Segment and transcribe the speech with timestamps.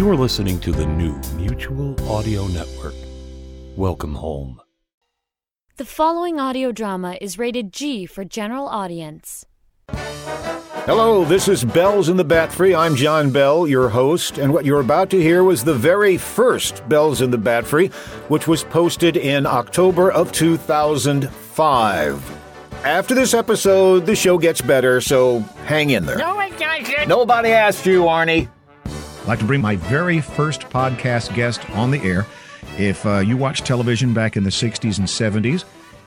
[0.00, 2.94] You're listening to the new Mutual Audio Network.
[3.76, 4.62] Welcome home.
[5.76, 9.44] The following audio drama is rated G for general audience.
[9.90, 12.74] Hello, this is Bells in the Bat Free.
[12.74, 16.88] I'm John Bell, your host, and what you're about to hear was the very first
[16.88, 17.88] Bells in the Bat Free,
[18.28, 22.38] which was posted in October of 2005.
[22.84, 26.16] After this episode, the show gets better, so hang in there.
[26.16, 27.06] No, it doesn't.
[27.06, 28.48] Nobody asked you, Arnie.
[29.20, 32.26] I'd like to bring my very first podcast guest on the air.
[32.78, 35.64] If uh, you watch television back in the 60s and 70s,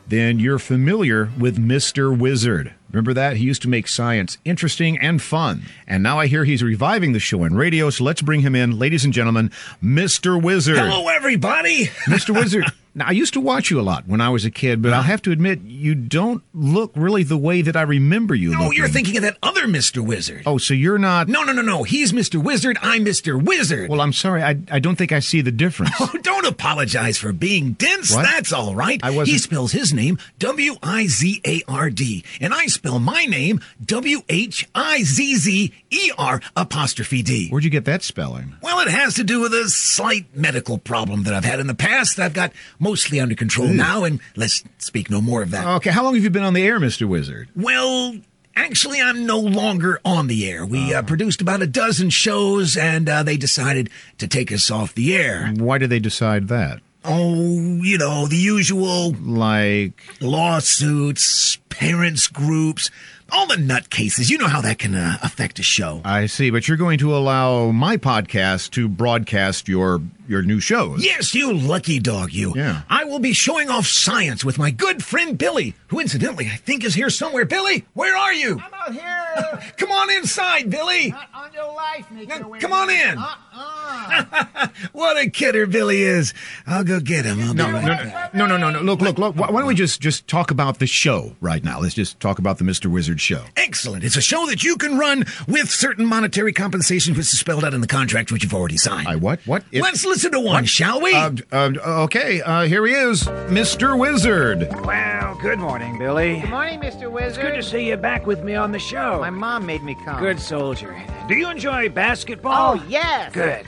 [0.08, 2.18] then you're familiar with Mr.
[2.18, 2.74] Wizard.
[2.92, 3.38] Remember that?
[3.38, 5.64] He used to make science interesting and fun.
[5.88, 8.78] And now I hear he's reviving the show on radio, so let's bring him in.
[8.78, 9.52] Ladies and gentlemen,
[9.84, 10.42] Mr.
[10.42, 10.78] Wizard.
[10.78, 11.86] Hello, everybody.
[12.06, 12.34] Mr.
[12.34, 12.66] Wizard.
[12.96, 15.02] Now, I used to watch you a lot when I was a kid, but I'll
[15.02, 18.78] have to admit, you don't look really the way that I remember you No, looking.
[18.78, 20.06] you're thinking of that other Mr.
[20.06, 20.44] Wizard.
[20.46, 21.28] Oh, so you're not.
[21.28, 21.82] No, no, no, no.
[21.82, 22.42] He's Mr.
[22.42, 22.78] Wizard.
[22.84, 23.44] I'm Mr.
[23.44, 23.90] Wizard.
[23.90, 24.44] Well, I'm sorry.
[24.44, 25.92] I, I don't think I see the difference.
[26.00, 28.14] Oh, don't apologize for being dense.
[28.14, 28.24] What?
[28.24, 29.00] That's all right.
[29.04, 33.00] I wasn't- He spells his name W I Z A R D, and I spell
[33.00, 37.50] my name W H I Z Z E R apostrophe D.
[37.50, 38.56] Where'd you get that spelling?
[38.62, 41.74] Well, it has to do with a slight medical problem that I've had in the
[41.76, 42.20] past.
[42.20, 42.52] I've got
[42.84, 45.66] mostly under control now, and let's speak no more of that.
[45.78, 47.08] Okay, how long have you been on the air, Mr.
[47.08, 47.50] Wizard?
[47.56, 48.16] Well,
[48.56, 50.66] actually, I'm no longer on the air.
[50.66, 53.90] We uh, produced about a dozen shows, and uh, they decided
[54.20, 55.52] to take us off the air.
[55.58, 56.82] Why did they decide that?
[57.06, 62.90] Oh, you know, the usual Like, lawsuits, parents groups,
[63.34, 64.30] all the nutcases.
[64.30, 66.02] You know how that can uh, affect a show.
[66.06, 71.04] I see, but you're going to allow my podcast to broadcast your your new shows.
[71.04, 72.54] Yes, you lucky dog, you.
[72.56, 72.84] Yeah.
[72.90, 76.86] I will be showing off science with my good friend Billy, who incidentally I think
[76.86, 77.46] is here somewhere.
[77.46, 78.62] Billy, where are you?
[78.64, 79.74] I'm out here.
[79.78, 81.10] Come on inside, Billy.
[81.10, 82.28] Not on your life, Mr.
[82.28, 83.18] Now, come on in.
[83.18, 83.73] Uh-uh.
[84.92, 86.34] What a kidder Billy is.
[86.68, 87.40] I'll go get him.
[87.42, 88.34] I'll No, be no, right back.
[88.34, 88.82] no, no, no, no.
[88.82, 89.36] Look, look, look.
[89.36, 91.80] Why why don't we just just talk about the show right now?
[91.80, 92.88] Let's just talk about the Mr.
[92.88, 93.44] Wizard show.
[93.56, 94.04] Excellent.
[94.04, 97.74] It's a show that you can run with certain monetary compensation, which is spelled out
[97.74, 99.08] in the contract, which you've already signed.
[99.08, 99.40] I what?
[99.46, 99.64] What?
[99.72, 101.14] It- Let's listen to one, shall we?
[101.14, 101.72] Uh, uh,
[102.04, 103.98] okay, uh, here he is, Mr.
[103.98, 104.68] Wizard.
[104.86, 106.40] Well, good morning, Billy.
[106.42, 107.10] Good morning, Mr.
[107.12, 107.42] Wizard.
[107.44, 109.20] Good to see you back with me on the show.
[109.22, 110.20] My mom made me come.
[110.20, 111.02] Good soldier.
[111.28, 112.80] Do you enjoy basketball?
[112.80, 113.32] Oh, yes.
[113.34, 113.66] Good.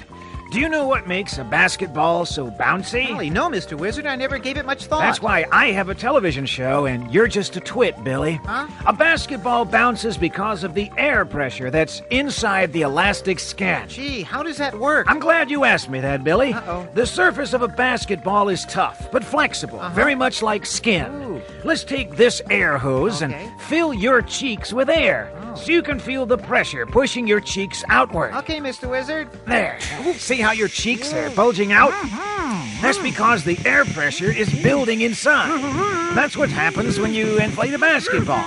[0.55, 3.09] Do you know what makes a basketball so bouncy?
[3.09, 3.77] Golly, no, Mr.
[3.77, 4.05] Wizard.
[4.05, 5.01] I never gave it much thought.
[5.01, 8.39] That's why I have a television show and you're just a twit, Billy.
[8.45, 8.69] Huh?
[8.85, 13.85] A basketball bounces because of the air pressure that's inside the elastic skin.
[13.89, 15.07] Gee, how does that work?
[15.09, 16.53] I'm glad you asked me that, Billy.
[16.53, 16.87] Uh-oh.
[16.93, 19.93] The surface of a basketball is tough, but flexible, uh-huh.
[19.93, 21.11] very much like skin.
[21.21, 21.41] Ooh.
[21.65, 23.33] Let's take this air hose Okay.
[23.33, 25.44] and fill your cheeks with air oh.
[25.55, 25.59] Oh.
[25.59, 28.33] so you can feel the pressure pushing your cheeks outward.
[28.35, 28.89] Okay, Mr.
[28.89, 29.29] Wizard.
[29.45, 29.79] There.
[30.13, 31.91] See how your cheeks are bulging out?
[31.91, 32.81] Mm-hmm.
[32.81, 35.49] That's because the air pressure is building inside.
[35.49, 36.15] Mm-hmm.
[36.15, 38.45] That's what happens when you inflate a basketball,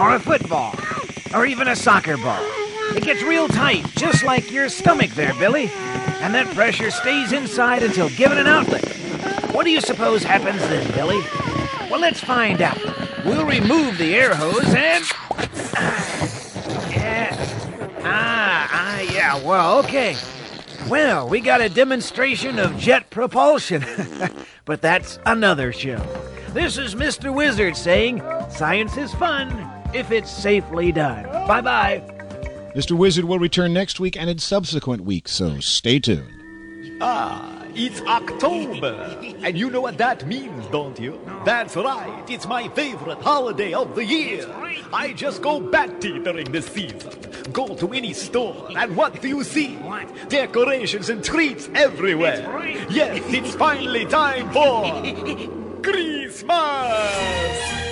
[0.00, 0.74] or a football,
[1.34, 2.42] or even a soccer ball.
[2.94, 5.70] It gets real tight, just like your stomach there, Billy.
[6.20, 8.84] And that pressure stays inside until given an outlet.
[9.52, 11.20] What do you suppose happens then, Billy?
[11.90, 12.78] Well, let's find out.
[13.24, 16.15] We'll remove the air hose and.
[18.06, 18.12] Yeah.
[18.14, 20.16] Ah, ah, yeah, well, okay.
[20.88, 23.84] Well, we got a demonstration of jet propulsion.
[24.64, 25.98] but that's another show.
[26.52, 27.34] This is Mr.
[27.34, 31.24] Wizard saying science is fun if it's safely done.
[31.46, 32.02] Bye bye.
[32.74, 32.92] Mr.
[32.92, 36.98] Wizard will return next week and in subsequent weeks, so stay tuned.
[37.00, 39.18] Ah, it's October.
[39.42, 41.20] and you know what that means, don't you?
[41.44, 42.24] That's right.
[42.28, 44.46] It's my favorite holiday of the year.
[44.92, 47.12] I just go batty during this season.
[47.52, 49.78] Go to any store, and what do you see?
[50.28, 52.86] Decorations and treats everywhere.
[52.90, 55.02] Yes, it's finally time for
[55.82, 57.85] Christmas.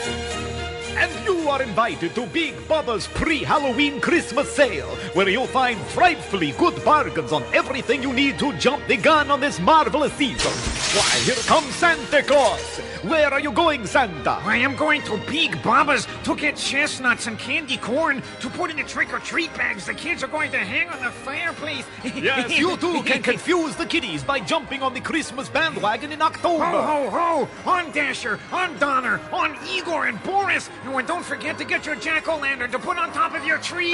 [0.96, 6.84] And you are invited to Big Bubba's pre-Halloween Christmas sale, where you'll find frightfully good
[6.84, 10.52] bargains on everything you need to jump the gun on this marvelous season.
[10.96, 12.78] Why, here comes Santa Claus.
[13.02, 14.38] Where are you going, Santa?
[14.42, 18.76] I am going to Big Bubba's to get chestnuts and candy corn to put in
[18.76, 21.84] the trick or treat bags the kids are going to hang on the fireplace.
[22.14, 26.64] Yes, you too can confuse the kiddies by jumping on the Christmas bandwagon in October.
[26.64, 27.70] Ho, ho, ho!
[27.70, 30.70] On Dasher, on Donner, on Igor and Boris.
[30.86, 33.92] Oh, and don't forget to get your jack-o'-lantern to put on top of your tree.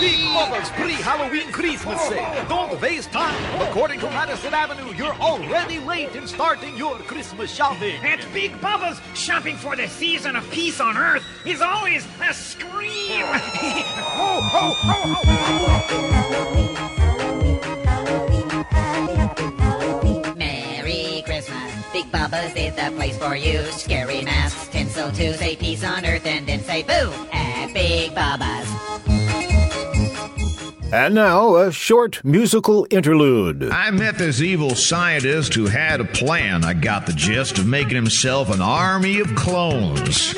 [0.00, 2.44] Big Bubba's pre-Halloween Christmas sale.
[2.48, 3.62] Don't waste time.
[3.62, 7.96] According to Madison Avenue, you're already late in starting your Christmas shopping.
[8.04, 13.24] At Big Bubba's, shopping for the season of peace on Earth is always a scream.
[13.24, 17.15] ho, ho, ho, ho!
[21.96, 23.62] Big Bubba's is the place for you.
[23.72, 28.68] Scary masks, tinsel to say peace on earth, and then say boo at Big Bubba's.
[30.92, 33.70] And now, a short musical interlude.
[33.72, 36.64] I met this evil scientist who had a plan.
[36.64, 40.36] I got the gist of making himself an army of clones.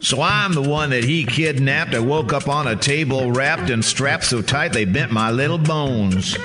[0.00, 1.94] So I'm the one that he kidnapped.
[1.94, 5.58] I woke up on a table wrapped and strapped so tight they bent my little
[5.58, 6.36] bones.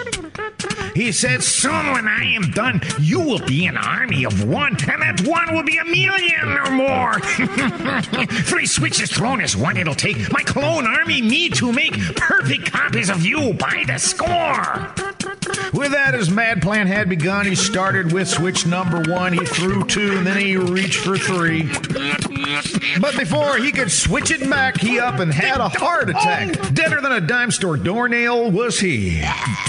[0.96, 5.02] He said, Soon when I am done, you will be an army of one, and
[5.02, 7.20] that one will be a million or more.
[8.44, 13.10] Three switches thrown as one it'll take my clone army me to make perfect copies
[13.10, 15.19] of you by the score.
[15.74, 17.46] With that, his mad plan had begun.
[17.46, 21.64] He started with switch number one, he threw two, and then he reached for three.
[23.00, 26.74] But before he could switch it back, he up and had a heart attack.
[26.74, 29.22] Deader than a dime store doornail was he.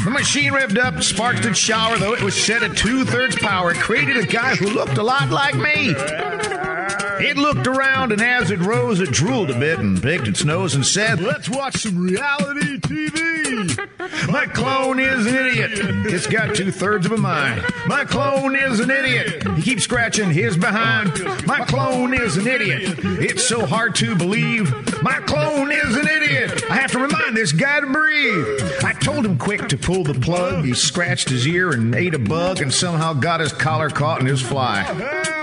[0.04, 3.72] The machine revved up, sparked its shower, though it was set at two thirds power.
[3.72, 5.94] It created a guy who looked a lot like me.
[7.22, 10.74] It looked around, and as it rose, it drooled a bit and picked its nose
[10.74, 14.30] and said, Let's watch some reality TV.
[14.30, 15.70] My clone is an idiot.
[16.06, 17.64] It's got two thirds of a mind.
[17.86, 19.46] My clone is an idiot.
[19.56, 21.12] He keeps scratching his behind.
[21.46, 22.98] My clone is an idiot.
[23.02, 24.72] It's so hard to believe.
[25.02, 26.64] My clone is an idiot.
[26.70, 28.60] I have to remind this guy to breathe.
[28.84, 30.64] I told him quick to pull the plug.
[30.64, 34.26] He scratched his ear and ate a bug and somehow got his collar caught in
[34.26, 35.39] his fly.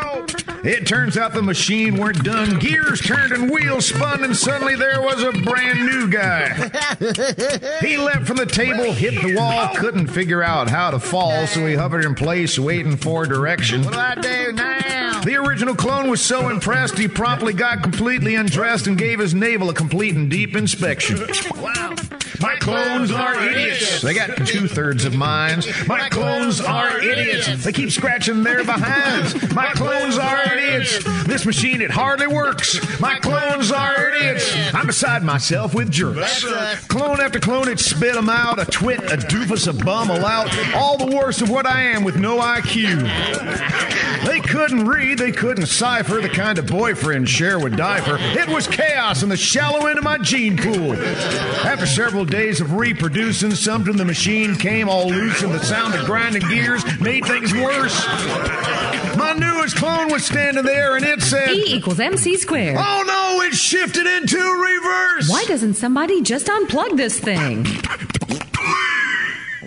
[0.63, 2.59] It turns out the machine weren't done.
[2.59, 6.54] Gears turned and wheels spun, and suddenly there was a brand new guy.
[7.80, 11.65] He leapt from the table, hit the wall, couldn't figure out how to fall, so
[11.65, 13.83] he hovered in place, waiting for direction.
[13.83, 15.21] What do I do now?
[15.21, 19.69] The original clone was so impressed, he promptly got completely undressed and gave his navel
[19.69, 21.19] a complete and deep inspection.
[21.56, 21.95] Wow.
[22.39, 24.02] My clones are idiots.
[24.02, 25.68] They got two thirds of minds.
[25.88, 27.64] My clones are idiots.
[27.64, 29.52] They keep scratching their behinds.
[29.54, 31.04] My clones are idiots.
[31.25, 33.00] This machine, it hardly works.
[33.00, 34.54] My clones are idiots.
[34.74, 36.46] I'm beside myself with jerks.
[36.88, 38.60] Clone after clone, it spit them out.
[38.60, 40.50] A twit, a doofus, a bum, a lout.
[40.75, 43.08] All the worst of what I am with no IQ.
[44.25, 48.18] They couldn't read, they couldn't cipher the kind of boyfriend Cher would die for.
[48.20, 50.94] It was chaos in the shallow end of my gene pool.
[50.94, 56.06] After several days of reproducing something, the machine came all loose, and the sound of
[56.06, 58.06] grinding gears made things worse.
[59.18, 62.77] My newest clone was standing there, and it said, E equals MC squared.
[62.80, 65.30] Oh no, it shifted into reverse!
[65.30, 67.65] Why doesn't somebody just unplug this thing?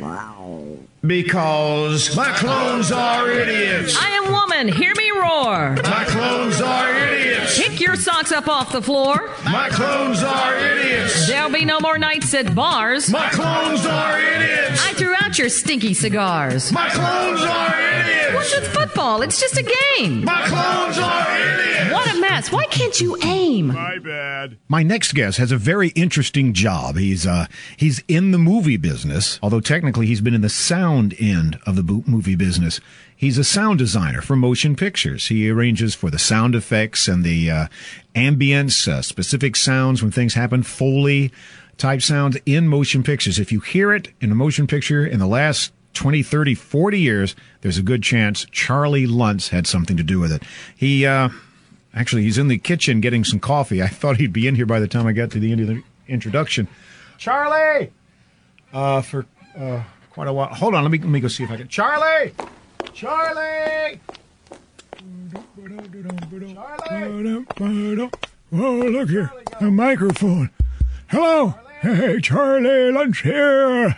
[0.00, 0.78] Wow.
[1.06, 3.96] Because my clones are idiots.
[3.98, 5.76] I am woman, hear me roar.
[5.82, 7.19] My clones are idiots.
[7.54, 9.30] Kick your socks up off the floor.
[9.44, 11.26] My clones are idiots.
[11.28, 13.10] There'll be no more nights at bars.
[13.10, 14.80] My clones are idiots.
[14.86, 16.72] I threw out your stinky cigars.
[16.72, 18.34] My clones are idiots.
[18.34, 19.22] What's with football?
[19.22, 19.62] It's just a
[19.98, 20.24] game.
[20.24, 21.92] My clones are idiots.
[21.92, 22.52] What a mess.
[22.52, 23.68] Why can't you aim?
[23.68, 24.56] My bad.
[24.68, 26.96] My next guest has a very interesting job.
[26.96, 27.46] He's uh
[27.76, 31.82] he's in the movie business, although technically he's been in the sound end of the
[31.82, 32.80] bo- movie business.
[33.20, 35.26] He's a sound designer for motion pictures.
[35.26, 37.66] He arranges for the sound effects and the uh,
[38.14, 41.30] ambience, uh, specific sounds when things happen, foley
[41.76, 43.38] type sounds in motion pictures.
[43.38, 47.36] If you hear it in a motion picture in the last 20, 30, 40 years,
[47.60, 50.42] there's a good chance Charlie Luntz had something to do with it.
[50.74, 51.28] He, uh,
[51.92, 53.82] actually, he's in the kitchen getting some coffee.
[53.82, 55.66] I thought he'd be in here by the time I got to the end of
[55.66, 56.68] the introduction.
[57.18, 57.92] Charlie!
[58.72, 59.26] Uh, for,
[59.58, 60.48] uh, quite a while.
[60.54, 61.68] Hold on, let me, let me go see if I can.
[61.68, 62.32] Charlie!
[62.92, 64.00] Charlie!
[66.54, 68.10] Charlie!
[68.52, 69.32] Oh, look here.
[69.60, 70.50] A microphone.
[71.08, 71.54] Hello.
[71.80, 73.96] Hey, Charlie Luntz here.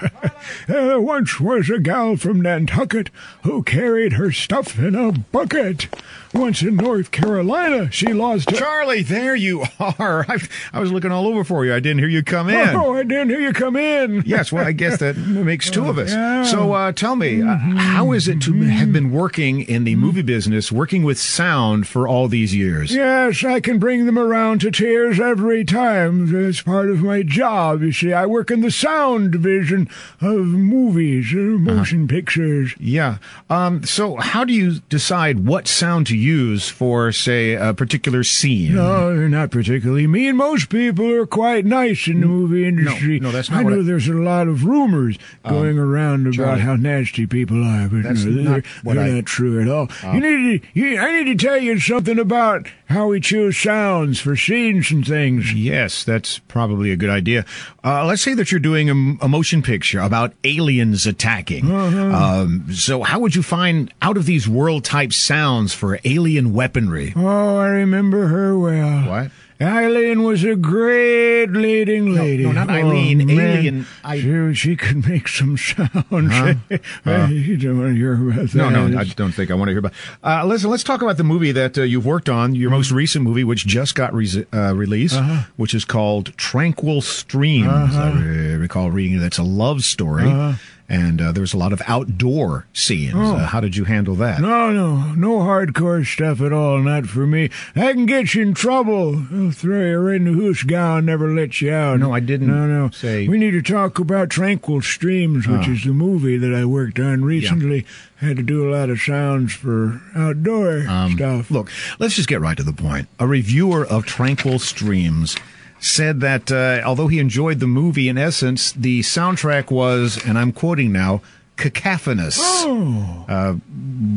[0.69, 3.11] there uh, once was a gal from Nantucket
[3.43, 5.89] who carried her stuff in a bucket.
[6.33, 8.57] Once in North Carolina, she lost her.
[8.57, 10.25] Charlie, there you are.
[10.29, 10.39] I,
[10.73, 11.75] I was looking all over for you.
[11.75, 12.75] I didn't hear you come in.
[12.75, 14.23] Oh, I didn't hear you come in.
[14.25, 16.11] Yes, well, I guess that makes two of us.
[16.13, 16.45] Yeah.
[16.45, 20.23] So uh, tell me, uh, how is it to have been working in the movie
[20.23, 22.95] business, working with sound for all these years?
[22.95, 26.35] Yes, I can bring them around to tears every time.
[26.49, 27.83] It's part of my job.
[27.83, 29.89] You see, I work in the sound division
[30.21, 32.75] of movies, uh, motion pictures.
[32.79, 33.19] Yeah.
[33.51, 38.75] Um, so how do you decide what sound to use for, say, a particular scene?
[38.75, 40.37] No, not particularly mean.
[40.37, 43.19] Most people are quite nice in the movie industry.
[43.21, 46.35] no, that's not I know I- there's a lot of rumors Um, going around about
[46.37, 46.61] Charlie.
[46.63, 49.69] how nasty people are, but That's no, they're, not what they're I- not true at
[49.69, 49.89] all.
[50.03, 53.57] Um, you need to, you, I need to tell you something about how we choose
[53.57, 55.53] sounds for scenes and things.
[55.55, 57.45] Yes, that's probably a good idea.
[57.83, 61.71] Uh, let's say that you're doing a, a motion picture about aliens attacking.
[61.71, 62.43] Uh-huh.
[62.43, 67.13] Um, so, how would you find out of these world type sounds for alien weaponry?
[67.17, 69.09] Oh, I remember her well.
[69.09, 69.31] What?
[69.61, 72.43] Eileen was a great leading lady.
[72.43, 73.31] no, not Oh, Eileen.
[73.31, 73.87] Alien.
[74.03, 75.89] I- She, she could make some sounds.
[76.11, 76.55] Huh?
[77.07, 78.55] Uh, you don't want to hear about that.
[78.57, 79.93] No, no, I don't think I want to hear about.
[80.25, 83.23] Uh, listen, let's talk about the movie that uh, you've worked on, your most recent
[83.25, 85.45] movie, which just got re- uh, released, Uh-huh.
[85.57, 87.69] which is called Tranquil Streams.
[87.69, 88.01] Uh-huh.
[88.03, 90.55] I re- recall reading that's a love story, Uh-huh.
[90.93, 93.15] And uh, there was a lot of outdoor scenes.
[93.17, 93.37] Oh.
[93.37, 94.41] Uh, how did you handle that?
[94.41, 96.79] No, no, no hardcore stuff at all.
[96.81, 97.49] Not for me.
[97.75, 99.25] I can get you in trouble.
[99.33, 101.99] I'll throw you right in the hoosh gown, never let you out.
[102.01, 102.91] No, I didn't No, no.
[102.91, 105.73] say- We need to talk about Tranquil Streams, which Oh.
[105.73, 107.87] is the movie that I worked on recently.
[108.17, 111.51] Had to do a lot of sounds for outdoor Um, stuff.
[111.51, 113.09] Look, let's just get right to the point.
[113.19, 115.35] A reviewer of Tranquil Streams
[115.83, 120.53] said that uh, although he enjoyed the movie, in essence, the soundtrack was, and I'm
[120.53, 121.21] quoting now,
[121.57, 122.39] cacophonous.
[122.41, 123.25] Oh.
[123.29, 123.53] Uh,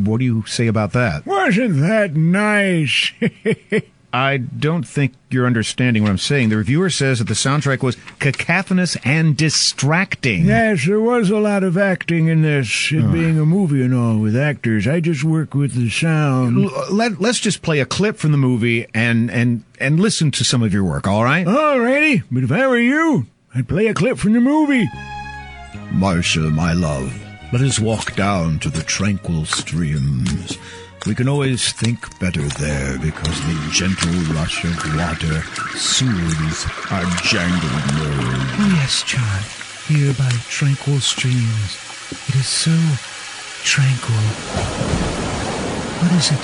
[0.06, 1.26] what do you say about that?
[1.26, 3.12] Wasn't that nice?
[4.16, 6.48] I don't think you're understanding what I'm saying.
[6.48, 10.46] The reviewer says that the soundtrack was cacophonous and distracting.
[10.46, 13.12] yes, there was a lot of acting in this, it Oh.
[13.12, 14.88] being a movie and all with actors.
[14.88, 16.70] I just work with the sound.
[16.90, 20.64] Let, let's just play a clip from the movie and, and, and listen to some
[20.64, 21.46] of your work, all right?
[21.46, 24.88] Alrighty, but if I were you, I'd play a clip from the movie.
[25.92, 27.14] Marcia, my love,
[27.52, 30.58] let us walk down to the tranquil streams.
[31.08, 35.44] We can always think better there because the gentle rush of water
[35.78, 38.50] soothes our jangled nerves.
[38.58, 39.42] Oh, yes, John.
[39.86, 41.78] Here by tranquil streams.
[42.28, 42.74] It is so
[43.62, 44.18] tranquil.
[46.02, 46.42] What is it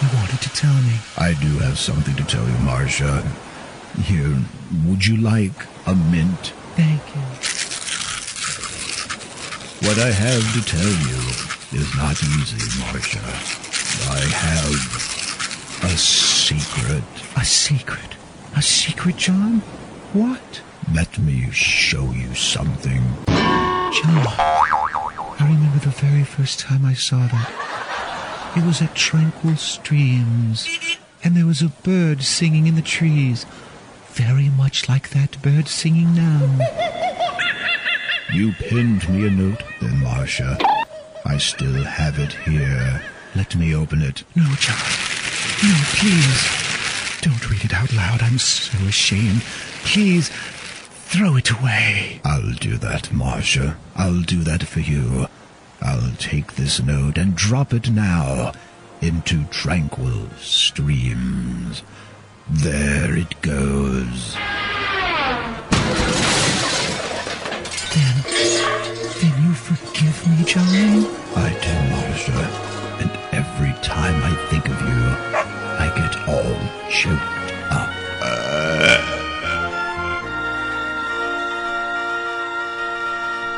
[0.00, 0.94] you wanted to tell me?
[1.18, 3.20] I do have something to tell you, Marcia.
[4.00, 4.38] Here,
[4.86, 6.52] would you like a mint?
[6.76, 7.22] Thank you.
[9.88, 13.63] What I have to tell you is not easy, Marcia.
[14.02, 17.04] I have a secret.
[17.36, 18.16] A secret?
[18.56, 19.60] A secret, John?
[20.12, 20.62] What?
[20.92, 23.02] Let me show you something.
[23.26, 28.54] John, I remember the very first time I saw that.
[28.56, 30.68] It was at Tranquil Streams,
[31.22, 33.46] and there was a bird singing in the trees,
[34.12, 36.58] very much like that bird singing now.
[38.32, 40.58] You pinned me a note then, Marcia.
[41.24, 43.02] I still have it here.
[43.36, 44.22] Let me open it.
[44.36, 44.76] No, John.
[45.62, 47.20] No, please.
[47.20, 48.22] Don't read it out loud.
[48.22, 49.42] I'm so ashamed.
[49.84, 52.20] Please, throw it away.
[52.24, 53.76] I'll do that, Marcia.
[53.96, 55.26] I'll do that for you.
[55.82, 58.52] I'll take this note and drop it now
[59.00, 61.82] into tranquil streams.
[62.48, 64.34] There it goes.
[67.94, 68.16] Then,
[69.20, 71.06] then you forgive me, John?
[71.36, 72.73] I do, Marcia.
[73.04, 75.02] And every time I think of you,
[75.78, 76.56] I get all
[76.90, 77.90] choked up.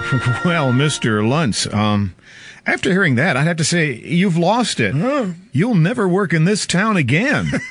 [0.45, 1.21] Well, Mr.
[1.27, 2.15] Luntz, um,
[2.65, 4.95] after hearing that, I'd have to say you've lost it.
[5.53, 7.51] You'll never work in this town again.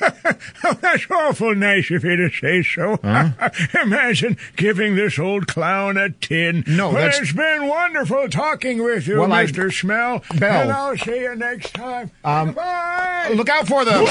[0.64, 2.98] Oh, that's awful nice of you to say so.
[3.82, 6.64] Imagine giving this old clown a tin.
[6.66, 9.72] No, well, that's- It's been wonderful talking with you, Well, I- Mr.
[9.72, 10.22] Smell.
[10.38, 10.62] Bell.
[10.62, 12.10] And I'll see you next time.
[12.24, 13.32] Um, Bye.
[13.34, 14.06] Look out for them!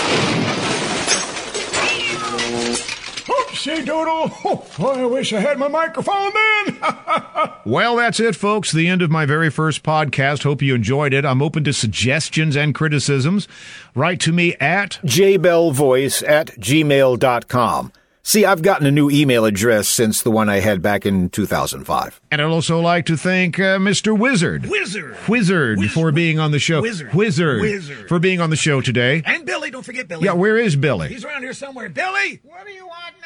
[3.65, 4.31] Oopsie doodle.
[4.77, 6.77] Oh, I wish I had my microphone then.
[7.65, 8.72] Well, that's it, folks.
[8.72, 10.43] The end of my very first podcast.
[10.43, 11.25] Hope you enjoyed it.
[11.25, 13.48] I'm open to suggestions and criticisms.
[13.95, 17.91] Write to me at jbellvoice at gmail.com.
[18.22, 22.22] See, I've gotten a new email address since the one I had back in 2005.
[22.31, 24.17] And I'd also like to thank uh, Mr.
[24.17, 24.67] Wizard.
[24.67, 25.17] Wizard.
[25.27, 26.81] Wizard for being on the show.
[26.81, 27.15] Wizard.
[27.15, 27.62] Wizard.
[27.62, 28.07] Wizard.
[28.07, 29.24] For being on the show today.
[29.25, 30.25] And Billy, don't forget Billy.
[30.25, 31.10] Yeah, where is Billy?
[31.10, 31.89] He's around here somewhere.
[31.89, 32.41] Billy!
[32.43, 33.25] What do you want now?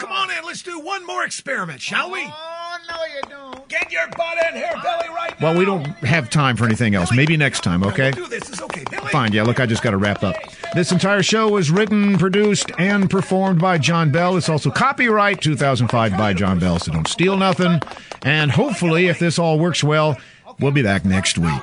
[0.00, 2.20] Come on in, let's do one more experiment, shall we?
[2.26, 3.68] Oh, no, you don't.
[3.68, 5.50] Get your butt in here, Billy, right now.
[5.50, 7.12] Well, we don't have time for anything else.
[7.12, 8.10] Maybe next time, okay?
[8.16, 8.48] We'll do this.
[8.48, 9.10] It's okay, Billy.
[9.10, 10.36] Fine, yeah, look, I just got to wrap up.
[10.74, 14.38] This entire show was written, produced, and performed by John Bell.
[14.38, 17.82] It's also copyright 2005 by John Bell, so don't steal nothing.
[18.22, 20.18] And hopefully, if this all works well,
[20.60, 21.60] we'll be back next week.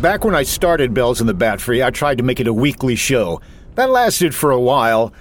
[0.00, 2.54] Back when I started Bells in the Bat Free, I tried to make it a
[2.54, 3.42] weekly show.
[3.74, 5.12] That lasted for a while.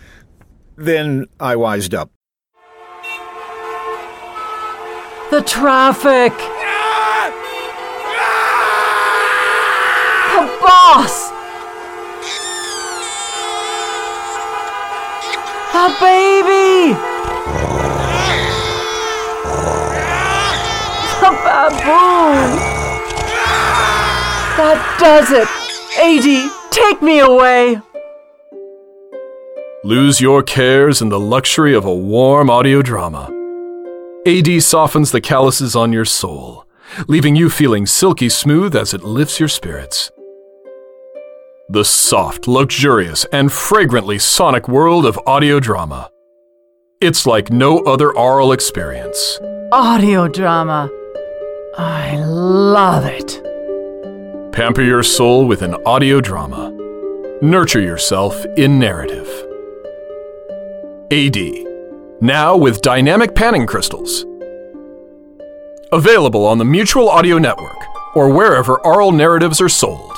[0.75, 2.11] Then I wised up.
[5.31, 6.33] The traffic!
[10.33, 11.31] The boss!
[15.73, 16.93] A baby!
[21.21, 22.51] A baboon!
[24.55, 25.47] That does it!
[25.97, 27.81] AD, take me away!
[29.85, 33.29] Lose your cares in the luxury of a warm audio drama.
[34.25, 36.65] AD softens the calluses on your soul,
[37.09, 40.09] leaving you feeling silky smooth as it lifts your spirits.
[41.67, 46.09] The soft, luxurious, and fragrantly sonic world of audio drama.
[47.01, 49.37] It's like no other aural experience.
[49.73, 50.89] Audio drama.
[51.77, 53.43] I love it.
[54.53, 56.71] Pamper your soul with an audio drama.
[57.41, 59.27] Nurture yourself in narrative.
[61.13, 61.37] AD.
[62.21, 64.25] Now with dynamic panning crystals.
[65.91, 67.77] Available on the Mutual Audio Network
[68.15, 70.11] or wherever aural narratives are sold.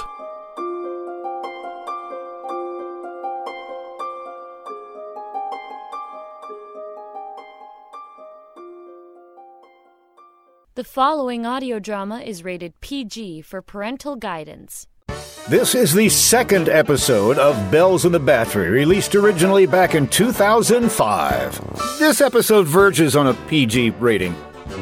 [10.76, 14.88] The following audio drama is rated PG for parental guidance.
[15.48, 20.08] This is the second episode of Bells in the Bat Free, released originally back in
[20.08, 22.00] 2005.
[22.00, 24.34] This episode verges on a PG rating.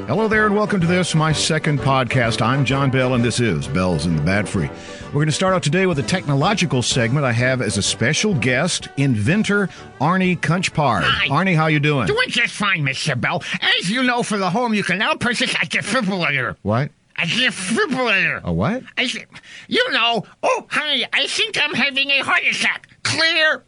[0.08, 2.42] Hello there, and welcome to this, my second podcast.
[2.42, 4.70] I'm John Bell, and this is Bells in the Bat Free.
[5.08, 7.26] We're going to start out today with a technological segment.
[7.26, 9.68] I have as a special guest inventor
[10.00, 11.04] Arnie Kunchpard.
[11.04, 11.28] Hi.
[11.28, 12.08] Arnie, how you doing?
[12.08, 13.20] Doing just fine, Mr.
[13.20, 13.44] Bell.
[13.62, 16.56] As you know, for the home, you can now purchase a defibrillator.
[16.62, 16.90] What?
[17.18, 18.44] A defibrillator.
[18.44, 18.84] A what?
[18.98, 19.28] I th-
[19.68, 20.26] you know.
[20.42, 22.88] Oh, honey, I think I'm having a heart attack.
[23.04, 23.64] Clear.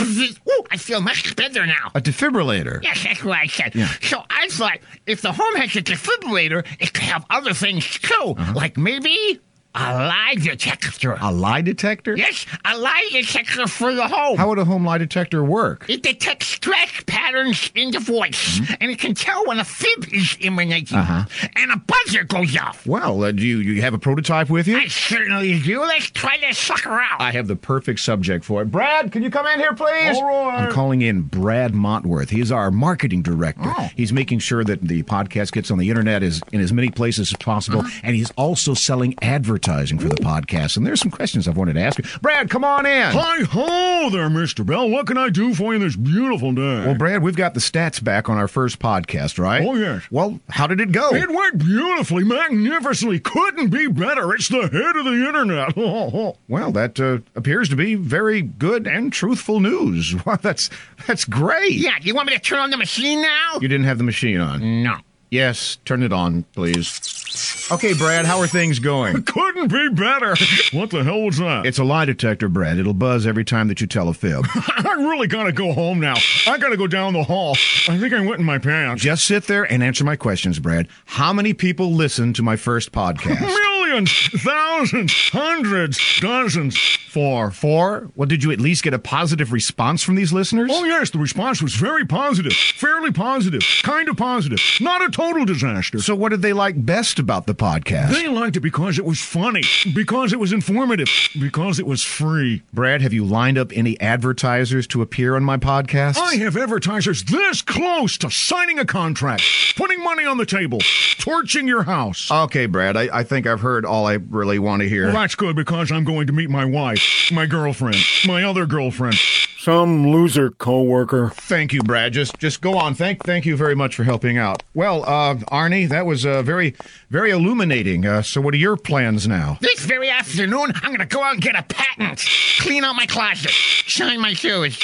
[0.00, 1.90] Ooh, I feel much better now.
[1.94, 2.82] A defibrillator.
[2.82, 3.74] Yes, that's what I said.
[3.74, 3.88] Yeah.
[4.02, 8.34] So I thought if the home has a defibrillator, it could have other things too,
[8.36, 8.52] uh-huh.
[8.54, 9.40] like maybe
[9.74, 11.16] a lie detector.
[11.20, 12.16] A lie detector?
[12.16, 14.36] Yes, a lie detector for the home.
[14.36, 15.86] How would a home lie detector work?
[15.88, 20.36] It detects stress patterns in the voice, and it can tell when a fib is
[20.40, 21.24] emanating, Uh-huh.
[21.56, 22.86] and a buzzer goes off.
[22.86, 24.76] Well, uh, do you, you have a prototype with you?
[24.78, 25.80] I certainly do.
[25.80, 27.20] Let's try this sucker out.
[27.20, 28.70] I have the perfect subject for it.
[28.70, 30.16] Brad, can you come in here, please?
[30.16, 30.66] All right.
[30.66, 32.30] I'm calling in Brad Montworth.
[32.30, 33.62] He's our marketing director.
[33.76, 33.88] Oh.
[33.96, 37.32] He's making sure that the podcast gets on the internet as in as many places
[37.32, 38.00] as possible, Uh-huh.
[38.04, 40.76] and he's also selling advertising for the podcast.
[40.76, 42.04] And there's some questions I've wanted to ask you.
[42.20, 43.12] Brad, come on in.
[43.12, 44.64] Hi ho there, Mr.
[44.64, 44.90] Bell.
[44.90, 46.84] What can I do for you this beautiful day?
[46.84, 49.64] Well, Brad, we've got the stats back on our first podcast, right?
[49.66, 50.02] Oh, yes.
[50.10, 51.14] Well, how did it go?
[51.14, 53.20] It went beautifully, magnificently.
[53.20, 54.34] Couldn't be better.
[54.34, 55.74] It's the head of the internet.
[56.48, 60.14] Well, that uh, appears to be very good and truthful news.
[60.24, 60.68] Wow, that's
[61.06, 61.72] that's great.
[61.72, 63.54] Yeah, you want me to turn on the machine now?
[63.60, 64.82] You didn't have the machine on.
[64.82, 64.98] No.
[65.30, 67.68] Yes, turn it on, please.
[67.72, 69.22] Okay, Brad, how are things going?
[69.24, 70.36] Couldn't be better.
[70.72, 71.66] What the hell was that?
[71.66, 72.78] It's a lie detector, Brad.
[72.78, 74.44] It'll buzz every time that you tell a fib.
[74.54, 76.14] I really gotta go home now.
[76.46, 77.52] I gotta go down the hall.
[77.88, 79.02] I think I went in my pants.
[79.02, 80.88] Just sit there and answer my questions, Brad.
[81.06, 83.40] How many people listened to my first podcast?
[83.94, 86.76] Millions, thousands, hundreds, dozens.
[87.14, 87.52] Four.
[87.52, 88.10] Four?
[88.16, 90.68] Well, did you at least get a positive response from these listeners?
[90.72, 92.52] Oh, yes, the response was very positive.
[92.52, 93.62] Fairly positive.
[93.84, 94.58] Kind of positive.
[94.80, 96.00] Not a total disaster.
[96.00, 98.10] So, what did they like best about the podcast?
[98.10, 99.62] They liked it because it was funny,
[99.94, 101.08] because it was informative,
[101.40, 102.62] because it was free.
[102.72, 106.16] Brad, have you lined up any advertisers to appear on my podcast?
[106.16, 109.44] I have advertisers this close to signing a contract,
[109.76, 110.80] putting money on the table,
[111.24, 112.30] torching your house.
[112.30, 115.06] Okay, Brad, I, I think I've heard all I really want to hear.
[115.06, 119.16] Well, that's good because I'm going to meet my wife, my girlfriend, my other girlfriend.
[119.58, 121.30] Some loser coworker.
[121.30, 122.12] Thank you, Brad.
[122.12, 122.94] Just just go on.
[122.94, 124.62] Thank thank you very much for helping out.
[124.74, 126.74] Well, uh, Arnie, that was uh, very
[127.08, 128.04] very illuminating.
[128.04, 129.56] Uh, so, what are your plans now?
[129.62, 132.22] This very afternoon, I'm gonna go out and get a patent,
[132.60, 134.78] clean out my closet, shine my shoes,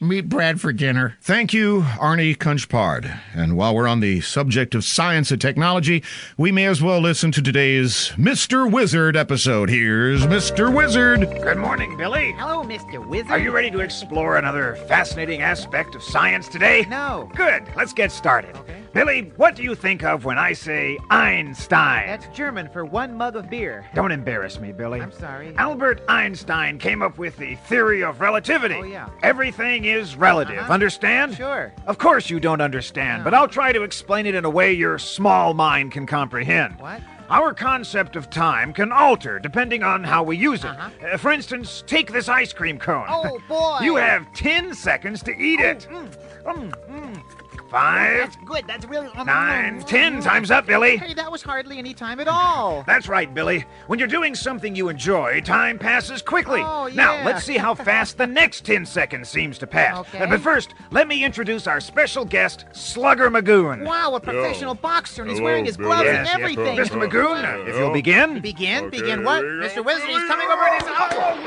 [0.00, 1.16] meet Brad for dinner.
[1.20, 3.20] Thank you, Arnie Kunchpard.
[3.34, 6.02] And while we're on the subject of science and technology,
[6.36, 8.70] we may as well listen to today's Mr.
[8.70, 9.68] Wizard episode.
[9.68, 10.74] Here's Mr.
[10.74, 11.20] Wizard.
[11.42, 12.32] Good morning, Billy.
[12.38, 13.06] Hello, Mr.
[13.06, 13.30] Wizard.
[13.30, 16.86] Are you ready to explore another fascinating aspect of science today?
[16.88, 17.30] No.
[17.34, 17.64] Good.
[17.76, 18.56] Let's get started.
[18.92, 22.08] Billy, what do you think of when I say Einstein?
[22.08, 23.86] That's German for one mug of beer.
[23.94, 25.00] Don't embarrass me, Billy.
[25.00, 25.54] I'm sorry.
[25.56, 28.74] Albert Einstein came up with the theory of relativity.
[28.74, 29.08] Oh, yeah.
[29.22, 30.58] Everything is relative.
[30.58, 30.72] Uh-huh.
[30.72, 31.36] Understand?
[31.36, 31.72] Sure.
[31.86, 34.98] Of course you don't understand, but I'll try to explain it in a way your
[34.98, 36.80] small mind can comprehend.
[36.80, 37.00] What?
[37.28, 40.70] Our concept of time can alter depending on how we use it.
[40.70, 41.16] Uh huh.
[41.16, 43.06] for instance, take this ice cream cone.
[43.08, 43.78] Oh, boy.
[43.82, 45.86] you have 10 seconds to eat it.
[45.88, 46.10] Mm,
[46.42, 47.39] mm, mm.
[47.70, 48.64] Five, That's good.
[48.66, 49.08] That's really.
[49.16, 49.26] Nine.
[49.26, 50.20] nine, ten.
[50.20, 50.96] Time's up, Billy.
[50.96, 52.82] Hey, that was hardly any time at all.
[52.86, 53.64] That's right, Billy.
[53.86, 56.60] When you're doing something you enjoy, time passes quickly.
[56.64, 56.94] Oh, yeah.
[56.94, 59.98] Now, let's see how fast the next 10 seconds seems to pass.
[59.98, 60.18] Okay.
[60.20, 63.84] Uh, but first, let me introduce our special guest, Slugger Magoon.
[63.84, 66.34] Wow, a professional boxer, and he's wearing his gloves Yes, and yes.
[66.36, 66.78] everything.
[66.78, 67.08] Mr.
[67.08, 68.40] Magoon, uh, if you'll begin.
[68.40, 68.90] Begin?
[68.90, 69.44] Begin what?
[69.44, 69.84] Mr.
[69.84, 70.90] Wizard, he's coming over and he's.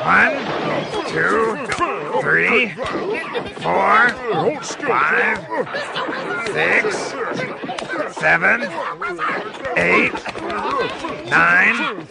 [0.04, 1.68] One, two,
[2.22, 2.70] three,
[3.62, 4.10] four,
[4.80, 5.40] five,
[6.54, 7.14] six,
[8.16, 8.62] seven,
[9.78, 10.14] eight,
[11.30, 12.08] nine,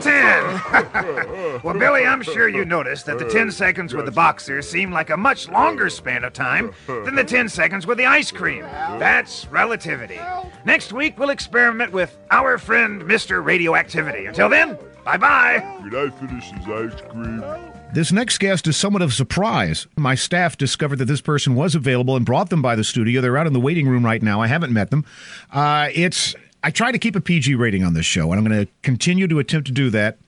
[0.00, 1.60] ten.
[1.62, 5.10] well, Billy, I'm sure you noticed that the 10 seconds with the boxer seemed like
[5.10, 8.62] a much longer span of time than the 10 seconds with the ice cream.
[8.62, 10.20] That's relativity.
[10.64, 13.44] Next week, we'll experiment with our friend Mr.
[13.44, 14.26] Radioactivity.
[14.26, 15.60] Until then, bye bye.
[15.60, 17.72] Can I finish his ice cream?
[17.96, 19.86] This next guest is somewhat of a surprise.
[19.96, 23.22] My staff discovered that this person was available and brought them by the studio.
[23.22, 24.42] They're out in the waiting room right now.
[24.42, 25.06] I haven't met them.
[25.50, 28.66] Uh, it's I try to keep a PG rating on this show, and I'm going
[28.66, 30.18] to continue to attempt to do that.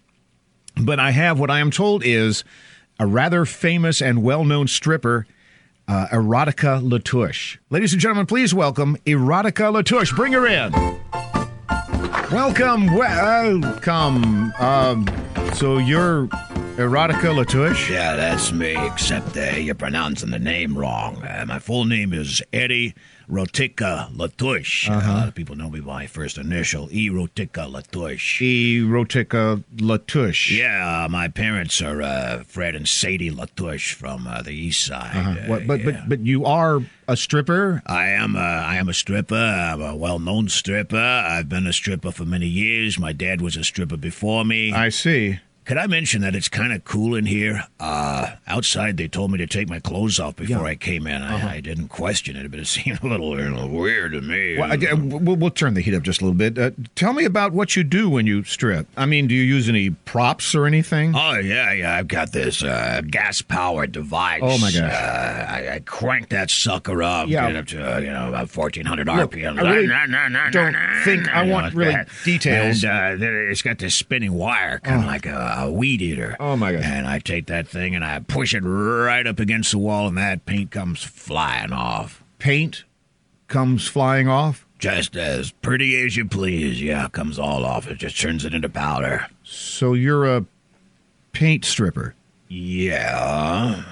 [0.81, 2.43] But I have what I am told is
[2.99, 5.27] a rather famous and well-known stripper,
[5.87, 7.59] uh, Erotica Latouche.
[7.69, 10.17] Ladies and gentlemen, please welcome Erotica Latouche.
[10.17, 10.73] Bring her in.
[12.33, 14.55] Welcome, welcome.
[14.59, 15.07] Um,
[15.53, 16.31] so you're
[16.79, 17.91] Erotica Latouche?
[17.91, 21.21] Yeah, that's me, except uh, you're pronouncing the name wrong.
[21.25, 22.95] Uh, my full name is Eddie
[23.29, 24.89] Rotica Latouche.
[24.89, 25.11] Uh-huh.
[25.11, 27.11] A lot of people know me by my first initial, E.
[27.11, 28.41] Rotica Latouche.
[28.43, 28.81] E.
[28.83, 30.57] Rotica Latouche.
[30.57, 35.17] Yeah, uh, my parents are uh, Fred and Sadie Latouche from uh, the east side.
[35.17, 35.31] Uh-huh.
[35.31, 35.85] Uh, What, but, yeah.
[35.85, 37.83] but but you are a stripper.
[37.87, 39.35] I am a, I am a stripper.
[39.35, 40.97] I'm a well-known stripper.
[40.97, 43.01] I've been a stripper for many years.
[43.01, 44.73] My dad was a stripper before me.
[44.73, 45.41] I see.
[45.69, 47.63] Could I mention that it's kind of cool in here?
[47.79, 50.65] Uh, outside, they told me to take my clothes off before Yeah.
[50.65, 51.21] I came in.
[51.21, 51.49] I, Uh-huh.
[51.49, 54.57] I didn't question it, but it seemed a little, weird to me.
[54.57, 56.57] Well, I, we'll, we'll turn the heat up just a little bit.
[56.59, 58.87] Uh, tell me about what you do when you strip.
[58.97, 61.15] I mean, do you use any props or anything?
[61.15, 61.95] Oh yeah, yeah.
[61.97, 64.41] I've got this uh, gas-powered device.
[64.43, 64.81] Oh, my gosh.
[64.81, 67.47] Uh, I, I crank that sucker up, Yeah.
[67.47, 69.59] get up to uh, you know about fourteen hundred Look, RPM.
[69.63, 72.09] I really Nah, nah, nah, don't think I want really that.
[72.25, 72.85] details.
[72.85, 75.09] And uh, it's got this spinning wire, kind of Oh.
[75.09, 76.37] like a, a weed eater.
[76.41, 76.83] Oh, my god!
[76.83, 80.17] And I take that thing and I push it right up against the wall, and
[80.19, 82.23] that paint comes flying off.
[82.39, 82.85] Paint
[83.49, 84.65] comes flying off.
[84.79, 86.81] Just as pretty as you please.
[86.81, 87.89] Yeah, it comes all off.
[87.89, 89.27] It just turns it into powder.
[89.43, 90.45] So you're a
[91.33, 92.15] paint stripper.
[92.47, 93.83] Yeah.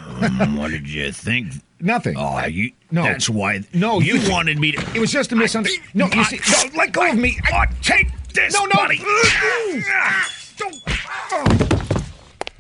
[0.41, 1.53] Um, what did you think?
[1.81, 2.17] Nothing.
[2.17, 2.71] Oh, you.
[2.91, 3.03] No.
[3.03, 3.63] That's why.
[3.75, 4.79] No, you you- wanted me to.
[4.95, 5.91] It was just a misunderstanding.
[5.95, 7.39] No, you see, no, let go of me.
[7.53, 8.75] Oh, take this, No, no.
[8.77, 8.99] buddy.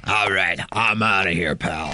[0.08, 1.90] All right, I'm out of here, pal.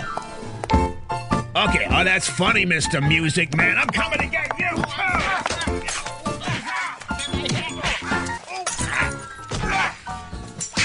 [1.54, 3.06] Okay, oh, that's funny, Mr.
[3.06, 3.76] Music Man.
[3.78, 5.82] I'm coming to get you.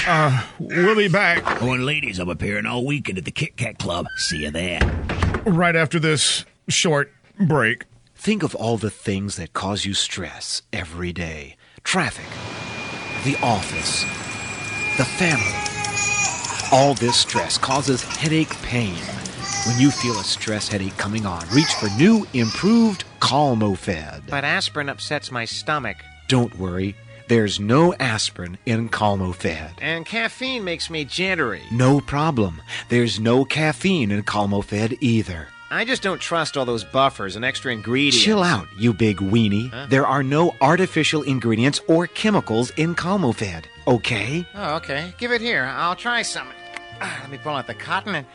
[0.09, 3.77] Uh, we'll be back Oh, and ladies, I'm appearing all weekend at the Kit Kat
[3.77, 4.05] Club.
[4.15, 4.79] See you there.
[5.45, 7.83] right after this short break.
[8.15, 12.25] Think of all the things that cause you stress every day traffic,
[13.23, 14.03] the office,
[14.97, 15.53] the family.
[16.71, 18.97] All this stress causes headache pain.
[19.67, 24.27] When you feel a stress headache coming on, reach for new, improved Calmofed.
[24.29, 25.97] But aspirin upsets my stomach.
[26.27, 26.95] Don't worry,
[27.27, 29.73] there's no aspirin in Calmofed.
[29.81, 31.61] And caffeine makes me jittery.
[31.71, 32.61] No problem.
[32.89, 35.47] There's no caffeine in Calmofed either.
[35.69, 38.23] I just don't trust all those buffers and extra ingredients.
[38.23, 39.69] Chill out, you big weenie.
[39.69, 39.87] Huh?
[39.89, 44.45] There are no artificial ingredients or chemicals in Calmofed, okay?
[44.53, 45.13] Oh, okay.
[45.17, 45.63] Give it here.
[45.63, 46.47] I'll try some.
[47.01, 48.25] Ah, Let me pull out the cotton and.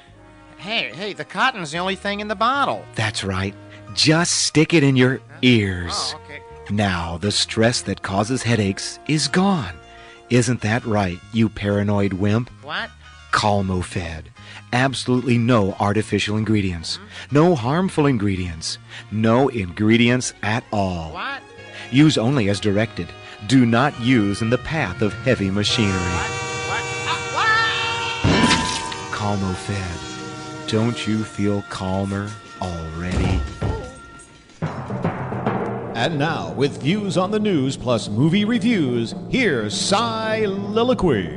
[0.57, 2.85] Hey, hey, the cotton's the only thing in the bottle.
[2.95, 3.55] That's right.
[3.95, 6.15] Just stick it in your ears.
[6.15, 6.41] Oh, okay.
[6.71, 9.75] Now, the stress that causes headaches is gone.
[10.31, 12.49] Isn't that right, you paranoid wimp?
[12.63, 12.91] What?
[13.33, 14.27] Calmofed.
[14.73, 16.99] Absolutely no artificial ingredients.
[17.31, 18.79] No harmful ingredients.
[19.11, 21.13] No ingredients at all.
[21.13, 21.43] What?
[21.91, 23.09] Use only as directed.
[23.49, 25.93] Do not use in the path of heavy machinery.
[29.11, 30.69] Calmofed.
[30.69, 33.41] Don't you feel calmer already?
[35.95, 41.37] And now, with views on the news plus movie reviews, here's Soliloquy.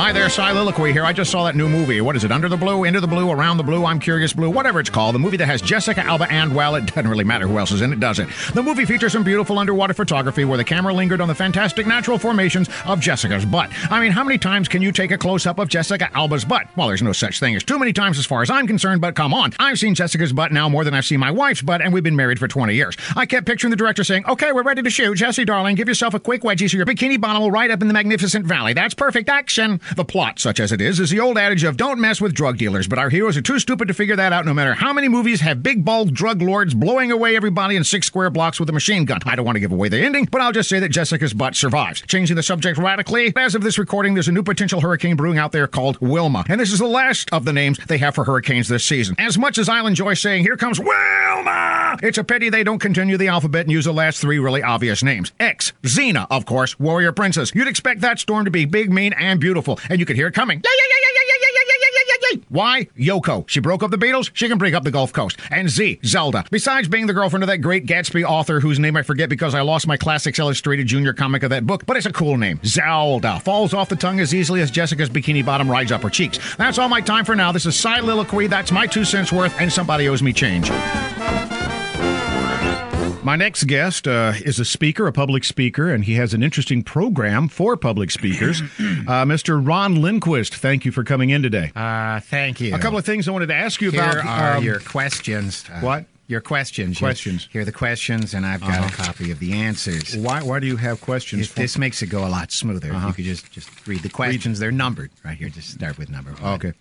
[0.00, 1.04] Hi there, Soliloquy here.
[1.04, 2.00] I just saw that new movie.
[2.00, 2.32] What is it?
[2.32, 5.14] Under the Blue, Into the Blue, Around the Blue, I'm Curious Blue, whatever it's called.
[5.14, 7.82] The movie that has Jessica Alba and, well, it doesn't really matter who else is
[7.82, 8.26] in it, does it?
[8.54, 12.16] The movie features some beautiful underwater photography where the camera lingered on the fantastic natural
[12.16, 13.68] formations of Jessica's butt.
[13.90, 16.74] I mean, how many times can you take a close up of Jessica Alba's butt?
[16.78, 19.14] Well, there's no such thing as too many times as far as I'm concerned, but
[19.14, 19.52] come on.
[19.58, 22.16] I've seen Jessica's butt now more than I've seen my wife's butt, and we've been
[22.16, 22.96] married for 20 years.
[23.16, 25.16] I kept picturing the director saying, Okay, we're ready to shoot.
[25.16, 27.88] Jesse, darling, give yourself a quick wedgie so your bikini bottom will ride up in
[27.88, 28.72] the magnificent valley.
[28.72, 29.78] That's perfect action.
[29.96, 32.58] The plot, such as it is, is the old adage of don't mess with drug
[32.58, 35.08] dealers, but our heroes are too stupid to figure that out no matter how many
[35.08, 38.72] movies have big bald drug lords blowing away everybody in six square blocks with a
[38.72, 39.20] machine gun.
[39.26, 41.56] I don't want to give away the ending, but I'll just say that Jessica's butt
[41.56, 42.02] survives.
[42.02, 45.52] Changing the subject radically, as of this recording, there's a new potential hurricane brewing out
[45.52, 48.68] there called Wilma, and this is the last of the names they have for hurricanes
[48.68, 49.16] this season.
[49.18, 53.16] As much as I'll enjoy saying, here comes Wilma, it's a pity they don't continue
[53.16, 55.32] the alphabet and use the last three really obvious names.
[55.40, 57.52] X, Xena, of course, warrior princess.
[57.54, 60.34] You'd expect that storm to be big, mean, and beautiful, and you could hear it
[60.34, 60.62] coming.
[62.48, 62.86] Why?
[62.98, 63.48] Yoko.
[63.48, 64.30] She broke up the Beatles.
[64.34, 65.38] She can break up the Gulf Coast.
[65.50, 66.44] And Z, Zelda.
[66.50, 69.60] Besides being the girlfriend of that great Gatsby author whose name I forget because I
[69.60, 72.60] lost my Classics Illustrated Junior comic of that book, but it's a cool name.
[72.64, 73.40] Zelda.
[73.40, 76.38] Falls off the tongue as easily as Jessica's bikini bottom rides up her cheeks.
[76.56, 77.52] That's all my time for now.
[77.52, 78.48] This is Soliloquy.
[78.48, 80.70] That's my two cents worth, and somebody owes me change.
[83.22, 86.82] My next guest uh, is a speaker, a public speaker, and he has an interesting
[86.82, 88.62] program for public speakers.
[89.10, 89.66] Uh, Mr.
[89.66, 91.72] Ron Lindquist, thank you for coming in today.
[91.74, 92.74] Uh, thank you.
[92.74, 94.24] A couple of things I wanted to ask you Here about.
[94.24, 95.64] are um, your questions.
[95.72, 96.04] Uh, What?
[96.28, 97.00] Your questions.
[97.00, 97.48] You- Questions.
[97.50, 98.88] Here are the questions, and I've got Uh-huh.
[98.88, 100.16] a copy of the answers.
[100.16, 100.42] Why?
[100.42, 101.42] Why do you have questions?
[101.48, 103.08] If this makes it go a lot smoother, Uh-huh.
[103.08, 104.58] you could just just read the questions.
[104.60, 105.48] They're numbered right here.
[105.48, 106.54] Just start with number one.
[106.54, 106.72] Okay.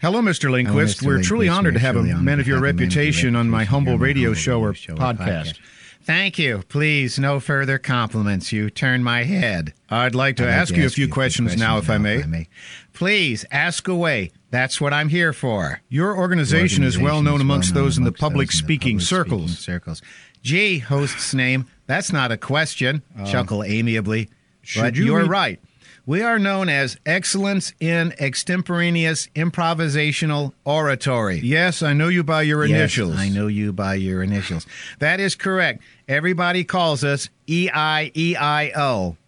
[0.00, 0.50] Hello, Mr.
[0.50, 1.00] Lindquist.
[1.00, 1.06] Mr.
[1.06, 2.48] We're truly honored to We're have a man of to your have a man of
[2.48, 5.58] your reputation on my humble radio show or radio show or podcast.
[6.08, 6.62] Thank you.
[6.70, 8.50] Please, no further compliments.
[8.50, 9.74] You turn my head.
[9.90, 11.76] I'd like to like ask to you a ask few you a few questions now,
[11.76, 12.48] if I questions may.
[12.94, 14.30] Please ask away.
[14.50, 15.82] That's what I'm here for.
[15.90, 19.58] Your organization is well known amongst those in the public speaking circles.
[19.58, 20.00] circles.
[20.42, 21.66] Gee, host's name.
[21.86, 23.02] That's not a question.
[23.14, 24.30] Uh, Chuckle amiably.
[24.62, 25.60] should But you you're read- right.
[26.08, 31.40] We are known as excellence in extemporaneous improvisational oratory.
[31.40, 33.16] Yes, I know you by your Yes, initials.
[33.18, 34.66] I know you by your initials.
[35.00, 35.82] That is correct.
[36.08, 39.18] Everybody calls us E I E I O.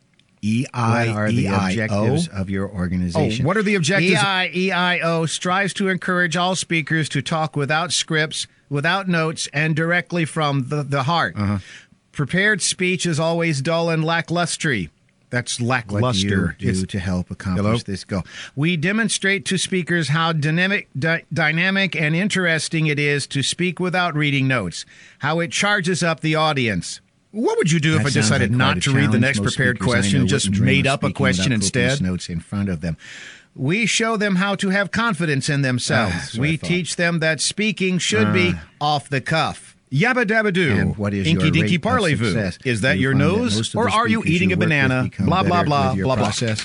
[0.40, 3.44] E What are the objectives of your organization?
[3.44, 4.12] Oh, what are the objectives?
[4.54, 10.24] E EIEIO strives to encourage all speakers to talk without scripts, without notes, and directly
[10.24, 11.34] from the, the heart.
[11.36, 11.58] Uh-huh.
[12.10, 14.86] Prepared speech is always dull and lackluster.
[15.30, 16.56] That's lackluster.
[16.58, 17.76] do to help accomplish Hello?
[17.78, 18.24] this goal?
[18.56, 24.14] We demonstrate to speakers how dynamic, dy- dynamic and interesting it is to speak without
[24.14, 24.84] reading notes,
[25.20, 27.00] how it charges up the audience.
[27.30, 29.76] What would you do if I decided like not to read the next Most prepared
[29.76, 32.00] speakers I know question, just made up a question instead?
[32.00, 32.96] Notes in front of them.
[33.54, 36.12] We show them how to have confidence in Ah, themselves.
[36.14, 38.64] that's we teach them that speaking should be Ah.
[38.80, 39.69] off the cuff.
[39.92, 40.70] Yabba dabba doo.
[40.70, 42.33] And what is Inky your dinky parley-vous.
[42.33, 42.59] success?
[42.64, 45.11] Is that you your find that nose, or are you eating you a banana?
[45.18, 46.16] Blah blah blah blah blah.
[46.16, 46.64] process?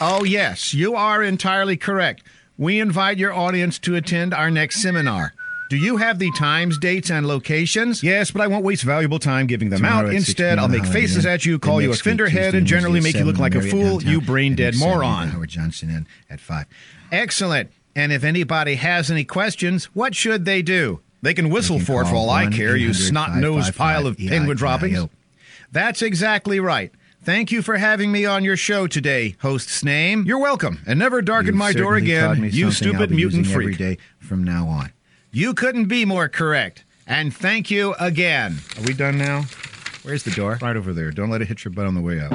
[0.00, 2.24] Oh, yes, you are entirely correct.
[2.58, 5.32] We invite your audience to attend our next seminar.
[5.70, 8.02] Do you have the times, dates, and locations?
[8.02, 10.14] Yes, but I won't waste valuable time giving them Tomorrow out.
[10.14, 13.00] Instead, I'll make faces at you, call you a next week, finderhead, Tuesday and generally
[13.00, 15.28] make you look like a fool, you brain dead moron.
[15.28, 16.66] Howard Johnson in at 5.
[17.12, 17.70] Excellent.
[17.94, 21.00] And if anybody has any questions, what should they do?
[21.22, 25.08] They can whistle for it for all I care, you snot-nosed pile of penguin droppings.
[25.70, 26.90] That's exactly right.
[27.22, 30.24] Thank you for having me on your show today, host's name.
[30.26, 33.78] You're welcome, and never darken You've my door again, you stupid mutant freak.
[33.78, 34.92] day from now on.
[35.30, 36.84] You couldn't be more correct.
[37.06, 38.58] And thank you again.
[38.76, 39.44] Are we done now?
[40.02, 40.58] Where's the door?
[40.60, 41.12] Right over there.
[41.12, 42.32] Don't let it hit your butt on the way out.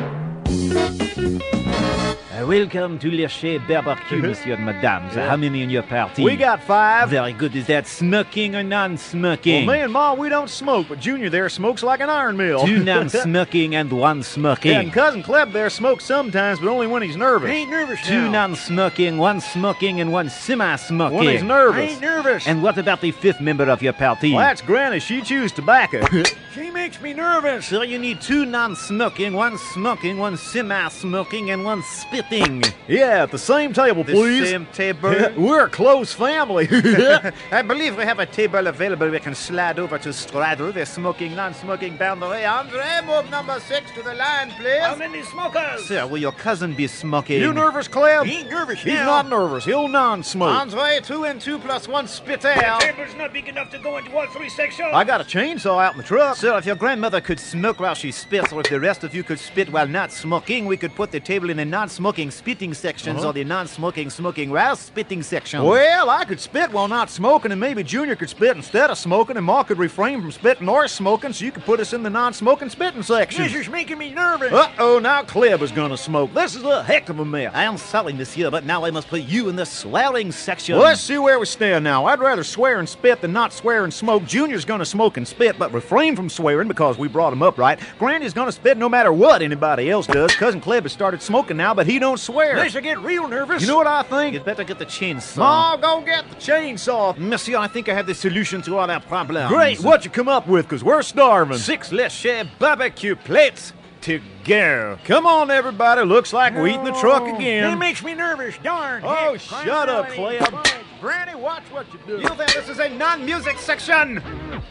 [2.38, 5.10] Uh, welcome to Le Chez Barbecue, monsieur and madame.
[5.10, 5.30] So Yeah.
[5.30, 6.24] How many in your party?
[6.24, 7.10] We got five.
[7.10, 7.56] Very good.
[7.56, 9.66] Is that smoking or non-smoking?
[9.66, 12.64] Well, me and Ma, we don't smoke, but Junior there smokes like an iron mill.
[12.64, 14.72] Two non-smoking and one smoking.
[14.74, 17.50] Yeah, and Cousin Cleb there smokes sometimes, but only when he's nervous.
[17.50, 21.18] Ain't nervous Two non-smoking, one smoking, and one semi-smoking.
[21.18, 21.78] When he's nervous.
[21.78, 22.48] I ain't nervous.
[22.48, 24.34] And what about the fifth member of your party?
[24.34, 25.00] Well, that's Granny.
[25.00, 26.06] She chews tobacco.
[26.58, 27.68] She makes me nervous.
[27.68, 31.84] So you need two non-smoking, one smoking, one semi-smoking, and one
[32.28, 32.64] spitting.
[32.88, 34.50] yeah, at the same table, The please.
[34.50, 35.10] same table?
[35.38, 36.68] We're a close family.
[37.52, 39.10] I believe we have a table available.
[39.10, 42.46] We can slide over to straddle the smoking, non-smoking boundary.
[42.46, 44.80] Andre, move number six to the line, please.
[44.82, 45.86] How many smokers?
[45.88, 47.42] Sir, will your cousin be smoking?
[47.42, 48.26] you nervous, Cleb?
[48.26, 49.06] He ain't nervous He's now.
[49.06, 49.66] not nervous.
[49.66, 50.50] He'll non-smoke.
[50.54, 52.54] Andre, two and two plus one spitter.
[52.54, 54.90] The table's not big enough to go into all three sections.
[54.94, 56.36] I got a chainsaw out in the truck.
[56.38, 59.24] Sir, if you're grandmother could smoke while she spits, or if the rest of you
[59.24, 63.20] could spit while not smoking, we could put the table in a non-smoking spitting sections
[63.20, 63.30] Uh-huh.
[63.30, 65.64] or the non-smoking smoking while spitting sections.
[65.64, 69.38] Well, I could spit while not smoking, and maybe Junior could spit instead of smoking,
[69.38, 72.10] and Ma could refrain from spitting or smoking, so you could put us in the
[72.10, 73.44] non-smoking spitting section.
[73.44, 74.52] This is making me nervous.
[74.52, 76.34] Uh-oh, now Cleb is gonna smoke.
[76.34, 77.52] This is a heck of a mess.
[77.54, 80.76] I am sorry, monsieur, but now I must put you in the swearing section.
[80.78, 82.06] Well, let's see where we stand now.
[82.06, 84.26] I'd rather swear and spit than not swear and smoke.
[84.26, 87.78] Junior's gonna smoke and spit, but refrain from swearing because we brought him up right.
[88.00, 90.34] Granny's gonna spit no matter what anybody else does.
[90.36, 92.56] Cousin Cleb has started smoking now, but he don't swear.
[92.56, 93.62] This will get real nervous.
[93.62, 94.34] You know what I think?
[94.34, 95.38] You'd better get the chainsaw.
[95.38, 97.18] Ma, go get the chainsaw.
[97.18, 99.50] Monsieur, I think I have the solution to all our problems.
[99.50, 100.68] Great, what you come up with?
[100.68, 101.58] Cause we're starving.
[101.58, 104.98] Six léchés barbecue plates to go.
[105.04, 106.02] Come on, everybody.
[106.04, 107.36] Looks like we're eating the truck oh.
[107.36, 107.74] again.
[107.74, 108.56] It makes me nervous.
[108.64, 109.04] Darn.
[109.04, 110.42] Oh, heck, shut up, crying Cleb.
[110.42, 110.87] out loud.
[111.00, 112.22] Granny, watch what you do.
[112.22, 114.20] You think this is a non-music section?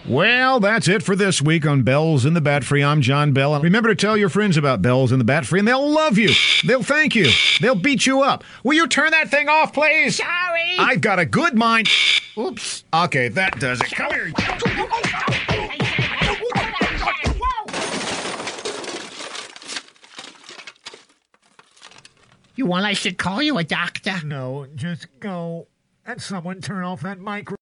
[0.08, 2.82] Well, that's it for this week on Bells in the Bat Free.
[2.82, 3.54] I'm John Bell.
[3.54, 6.18] And remember to tell your friends about Bells in the Bat Free, and they'll love
[6.18, 6.30] you.
[6.66, 7.30] They'll thank you.
[7.60, 8.42] They'll beat you up.
[8.64, 10.16] Will you turn that thing off, please?
[10.16, 10.76] Sorry.
[10.78, 11.88] I've got a good mind.
[12.36, 12.84] Oops.
[12.92, 13.92] Okay, that does it.
[13.92, 14.32] Come here.
[22.56, 24.14] You want I should call you a doctor?
[24.24, 25.68] No, just go
[26.06, 27.54] and someone turn off that micro.